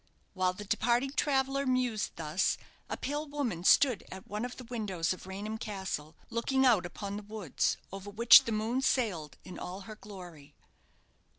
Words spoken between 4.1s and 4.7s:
at one of the